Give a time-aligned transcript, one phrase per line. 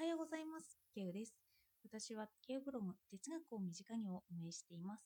[0.00, 0.78] はようございます。
[0.94, 1.36] ケウです。
[1.84, 5.04] 私はケウブログ哲学を身近にを運営しています。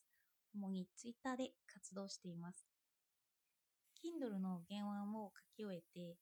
[0.54, 2.64] 主にツイッターで活動しています。
[3.98, 6.14] Kindle の原案を書き終えて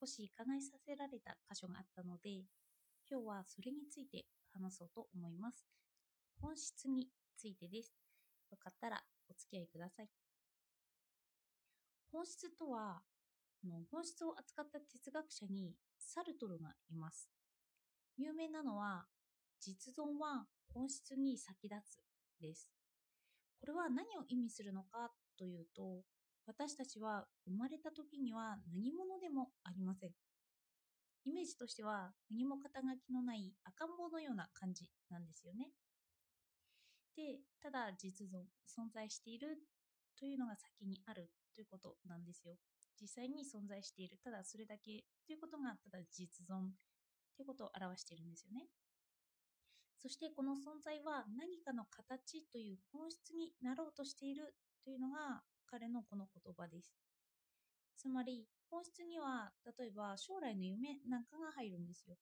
[0.00, 2.48] 少し考えさせられた箇所があったので、
[3.10, 5.66] 今日はそれについて話そうと思います。
[6.40, 7.92] 本質についてです。
[8.50, 10.08] よかったらお付き合いください。
[12.10, 13.02] 本質とは、
[13.62, 17.33] あの本質を扱った哲学者にサルトルがいます。
[18.16, 19.06] 有名なのは、
[19.60, 22.70] 実存は本質に先立つです。
[23.60, 26.02] これは何を意味するのかというと、
[26.46, 30.10] 私たちは生まれた時には何者でもありません。
[31.24, 35.70] イメージとしては何も肩書きのない赤ん坊のような感じなんですよね。
[37.16, 39.58] で、ただ実存、存在している
[40.18, 42.56] というのが先にあるということなんですよ。
[43.00, 44.18] 実際に存在している。
[44.22, 46.68] ただそれだけということがただ実存
[47.36, 48.66] ということを表しているんですよね。
[49.98, 54.54] そしてこの存在は何かの形という本質になろうとしている
[54.84, 56.94] というのが彼のこの言葉です。
[57.96, 62.16] つまり本質には例えば将来の夢なんかが入るんですよ。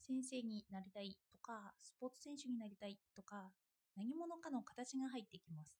[0.00, 3.52] 先生になりたいとかスポーツ選手になりたいとか
[3.96, 5.76] 何者かの形が入ってきます。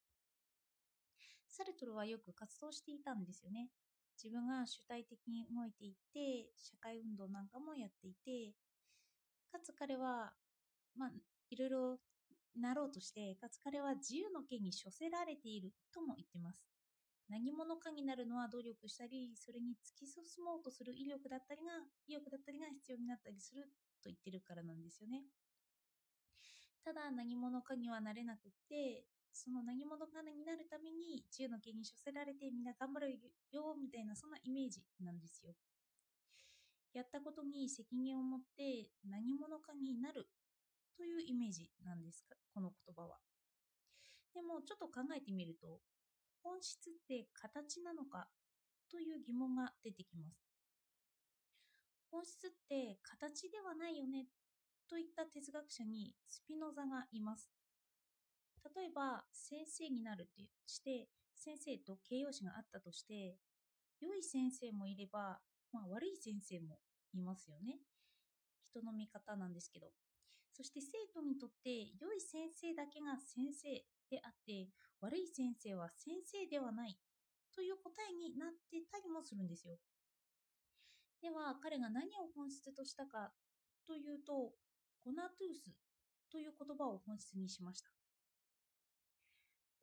[1.48, 3.70] サルトルはよく活動していたんですよね。
[4.22, 8.54] 自分が主体的に動いていて、社会運動なんかもやっていて、
[9.50, 10.32] かつ彼は、
[10.96, 11.10] まあ、
[11.50, 11.98] いろいろ
[12.56, 16.64] なろうとして、かつ彼は自由の権に処せられているとも言ってます。
[17.28, 21.72] 何者かになるのは努力したり、それに突き進もうとする威力だったりが、
[22.06, 23.62] 意欲だったりが必要になったりする
[24.02, 25.24] と言ってるからなんですよね。
[26.84, 33.18] ただ何者かにはなれなくって、その何者かになるために自由の権に処せられてみんな頑張る
[33.50, 35.52] よみたいなそんなイメージなんですよ。
[36.94, 40.30] やったことに責任を持って何者かになる
[40.96, 42.36] というイメージなんですか？
[42.54, 43.18] この言葉は。
[44.32, 45.80] でもちょっと考えてみると
[46.42, 48.28] 本質って形なのか
[48.88, 50.38] という疑問が出てきます。
[52.12, 54.26] 本質って形ではないよね
[54.88, 57.50] といった哲学者にスピノザがいます。
[58.74, 63.36] 例えば先生になるとして先生と形容詞があったとして
[64.00, 65.40] 良い先生もいれば、
[65.72, 66.78] まあ、悪い先生も
[67.12, 67.78] いますよね。
[68.70, 69.88] 人の見方なんですけど。
[70.52, 73.68] そして生徒にとって良い先生だけが先生
[74.08, 74.68] であって
[75.00, 76.96] 悪い先生は先生ではない
[77.54, 79.74] という答えになってたりもするんですよ。
[81.20, 83.32] では彼が何を本質としたか
[83.86, 84.52] というと
[85.02, 85.72] コナトゥース
[86.30, 87.90] という言葉を本質にしました。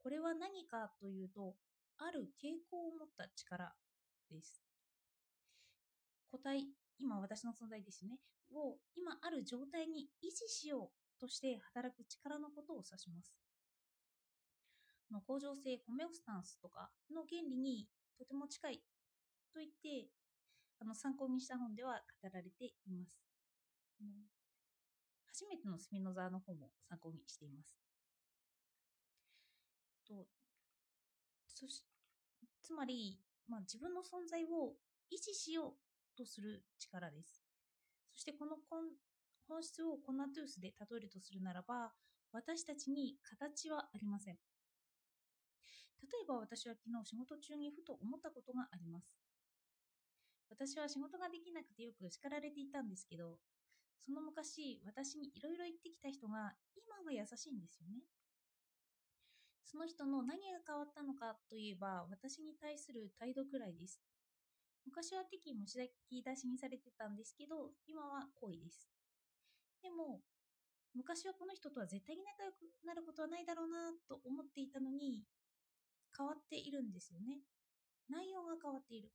[0.04, 1.56] これは何かというと、
[1.98, 3.74] ある傾向を持った力
[4.30, 4.64] です。
[6.32, 6.66] 個体、
[6.98, 8.18] 今私の存在ですね、
[8.54, 13.36] を今ある状態に維持しようとして働く力のことを指します。
[15.12, 17.88] の恒常性、ホメオスタンスとかの原理に
[18.18, 18.78] とても近い
[19.54, 20.08] と言って
[20.80, 23.20] あの参考にした本では語られています。
[25.28, 27.81] 初めてのスピノザーの方も参考にしています。
[30.12, 30.28] と
[31.48, 31.84] そし
[32.62, 34.76] つまり、まあ、自分の存在を
[35.12, 37.42] 維持しようとする力です。
[38.14, 41.92] そしてこの本質をコナトゥースで例えるとするならば、
[42.32, 44.36] 私たちに形はありません。
[44.36, 44.40] 例
[46.24, 49.16] えば私は昨日仕事中にふと思ったことがあります。
[50.50, 53.40] 私は仕事ができなくてよく叱られていたんですけど、
[54.00, 58.02] その昔私にいろいろ言ってきた人が今は優しいんですよね。
[59.72, 64.02] その人の何が変わったのかといえば、私に対する態度くらいです。
[64.86, 65.80] 昔は敵持ち
[66.12, 68.90] 出しにされてたんですけど、今は好意です。
[69.82, 70.20] でも、
[70.94, 75.24] 昔はこの人とは絶対に仲良くなることはないだろうなと思っていたのに、
[76.12, 77.40] 変わっているんですよね。
[78.10, 79.10] 内容が変わっている。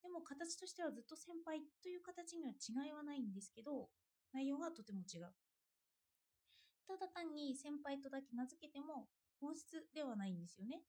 [0.00, 3.90] でも形としてはずっと先輩という形には違いはないんですけど、
[4.32, 5.34] 内容がとても違う。
[6.86, 9.08] ただ単に先輩とだけ名付けても
[9.42, 10.80] 本質ではないんですよね。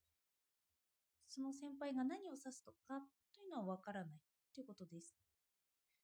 [1.27, 3.01] その先輩が何を指すとか
[3.33, 4.21] というのはわからない
[4.53, 5.17] ということです。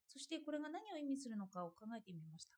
[0.07, 2.57] そしてこれが何を意味するのかを考えてみました。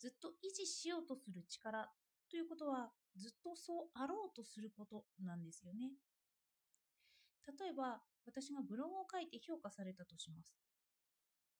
[0.00, 1.88] ずっと維持しようとする力
[2.28, 5.92] ということはずっとそうあろうとすることなんですよね。
[7.46, 10.58] 例えば私がブログを書いて評価されたとします。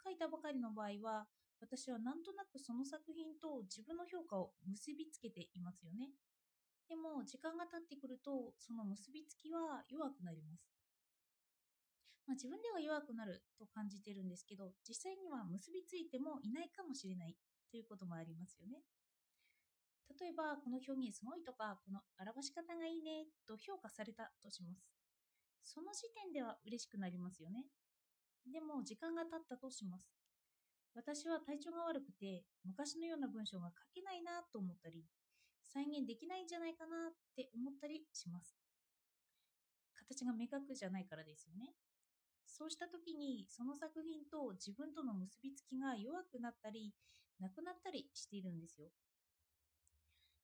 [0.03, 1.27] 書いたばかりの場合は
[1.61, 6.11] 私はなんとなくその作品と自分の評価を結びつけていますよね。
[6.93, 10.69] でも時間が経ってくるとその結びつきは弱くなります。
[12.29, 17.35] まあ、自分では弱くなると感じてるんですけど、実際には結びついてもいないかもしれない
[17.73, 18.85] ということもありますよね。
[20.21, 24.85] 例えば、この表現すごいとか、この表し方がいいねと評価されたとします。
[25.65, 27.65] その時点では嬉しくなりますよね。
[28.53, 30.13] でも、時間が経ったとします。
[30.95, 35.09] 私は体調が悪くて、昔のような文章が書けないなと思ったり、
[35.65, 38.57] 再現できないんじゃないかなって思ったりします。
[39.95, 41.75] 形が明確じゃないからですよね。
[42.47, 46.93] そうした時にその作品と自分との結びつきが弱くなったり
[47.41, 48.89] なくなったりしているんですよ。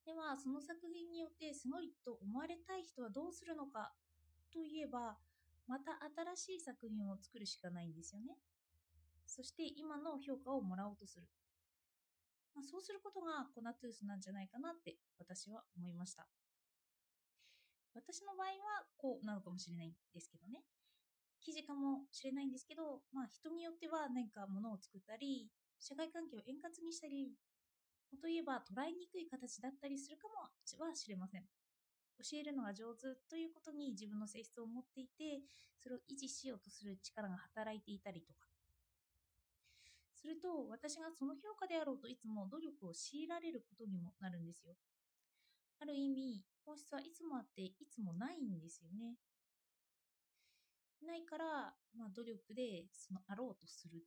[0.05, 3.93] ではその作品によってすごいと思われたい人はどうするのか
[4.51, 5.17] といえば
[5.67, 5.99] また
[6.35, 8.35] 新しい作品を作るしかないんですよね。
[9.27, 11.27] そして今の評価をもらおうとする。
[12.55, 16.27] まあ、そうすることがコナトゥースなんじゃないかなって私は思いました。
[17.93, 20.63] 私の場合はこうなのかもしれないんですけどね。
[21.41, 25.49] 記事かもしれないんですけど、まあ人によっては何かものを作ったり、
[25.79, 27.31] 社会関係を円滑にしたり
[28.11, 30.35] も、といえば捉えにくい形だったりするかも
[30.85, 31.43] は知れません。
[32.19, 35.41] 教えるのが上手ということに自分の性質を持っていて、
[35.79, 38.58] それを維持しようとする力が働いていたりとか。
[40.19, 44.75] すると、私がその評価であろうといつも努力を強いられることにもなるんですよ。
[45.79, 49.15] ある意味、本質はいつもあって、いつもないんですよね。
[51.01, 54.03] ないから、まあ、努力でそのあろうとする。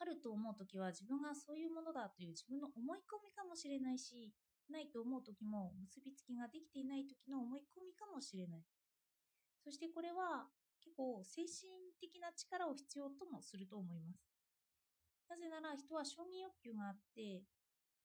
[0.00, 4.34] あると思う時は自分がそういうものだという自分の思い込みかもしれないし、
[4.68, 8.64] ないと思う時も結びつきができていない時の思い込みかもしれない。
[9.62, 10.50] そしてこれは
[10.82, 11.70] 結構精神
[12.00, 14.26] 的な力を必要ともすると思います。
[15.30, 17.42] なぜなら人は承認欲求があって、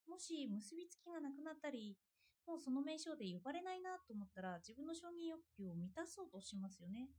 [0.07, 1.97] もし結びつきがなくなったり、
[2.45, 7.09] もうその名称で呼ばれないなと思ったら自分の承認欲求を満たそうとしますよね。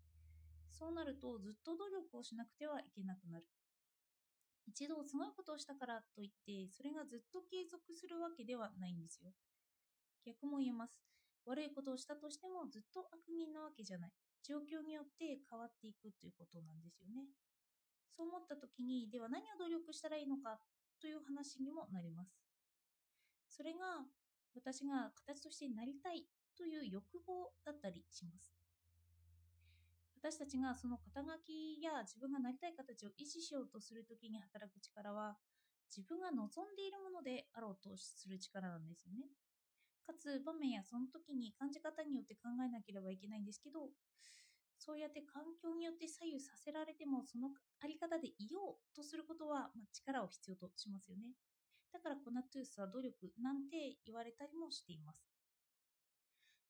[0.70, 3.44] そうなるとずっと努力をしなくてはいけなくなる。
[4.66, 9.32] 一度すごいことをしたからといってそれがずっと継続するわけではないんですよ。
[10.24, 10.96] 逆も言えます。
[11.44, 14.12] 悪いことをしたとしてもずっと悪人なわけじゃない。
[14.42, 17.26] 状況によって変わっていくということなんですよね。
[18.16, 20.58] そう思った時に、では何を努力したらいいのか
[21.00, 22.34] という話にもなります。
[23.48, 24.06] それが
[24.54, 26.26] 私が形としてなりたい
[26.56, 28.52] という欲望だったりします。
[30.20, 35.36] 私たちがその肩書きや自分がなりたい形を維持しようとするときに働く力は
[35.94, 39.26] 自分が望んでいるものであろうとする力なんですよね。
[40.08, 43.92] かつ場面やその時に感じ方によって考えなければいけないんですけど、
[44.80, 47.52] そうやって環境によって左右させられてもその
[47.84, 51.36] あり方でいようとすることは、まあ、力を必要としますよね。
[51.92, 55.28] だからコナトゥースは努力なんて言われたりもしています。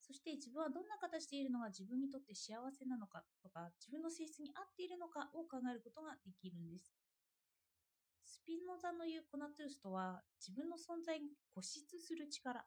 [0.02, 6.96] そして自分はどんな形でいるのが自分にとって幸せなのかとか、自分の性質に合っているのかを考えることができるんです。
[8.25, 12.64] スピノザの言うコナトゥースとは、自分の存在に固執する力。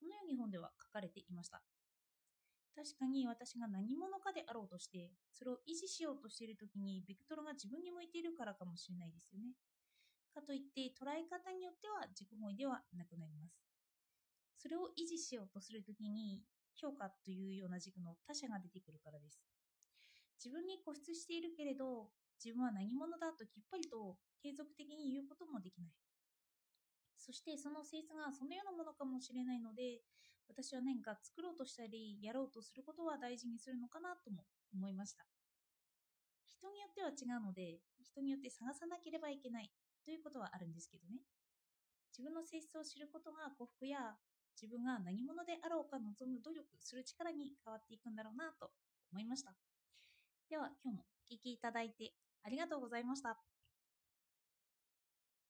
[0.00, 1.62] このように本では書かれていました。
[2.74, 9.54] 確かに私が何者かであろうとして、それを維持しようとしている時に、ベクトルが自分に向いているからかもしれないですよね。
[10.36, 13.56] かといって捉え方によっては自己本位ではなくなります。
[14.58, 16.44] それを維持しようとするときに
[16.76, 19.40] 評価というような軸の他者が出てくるからです。
[20.36, 22.12] 自分に固執しているけれど
[22.44, 26.05] 自分は何者だときっぱりと継続的に言うこともできない。
[27.26, 29.98] そしてその性質がそのようなものかもしれないので
[30.46, 35.26] 私は何か作ろうとしたりやろうとすることは大事にするのかなとも思いました。
[36.46, 39.70] 人によっては違うので人によって探さなければいけない
[40.04, 41.18] ということはあるんですけどね。
[42.16, 44.14] 自分の性質を知ることが幸福や
[44.54, 48.70] 自分が何者であろうか望む努力する力に変わっていくんだろうなと
[49.12, 49.52] 思いました。
[50.48, 52.14] では今日もお聴きいただいて
[52.44, 53.55] ありがとうございました。